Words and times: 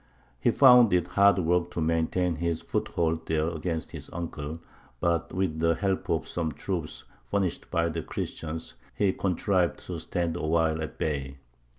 He 0.39 0.49
found 0.49 0.93
it 0.93 1.09
hard 1.09 1.37
work 1.37 1.69
to 1.73 1.79
maintain 1.79 2.37
his 2.37 2.63
foothold 2.63 3.27
there 3.27 3.47
against 3.47 3.91
his 3.91 4.09
uncle; 4.11 4.59
but 4.99 5.31
with 5.31 5.59
the 5.59 5.75
help 5.75 6.09
of 6.09 6.27
some 6.27 6.53
troops 6.53 7.03
furnished 7.25 7.69
by 7.69 7.87
the 7.87 8.01
Christians 8.01 8.73
he 8.95 9.13
contrived 9.13 9.77
to 9.85 9.99
stand 9.99 10.37
awhile 10.37 10.81
at 10.81 10.97
bay. 10.97 11.37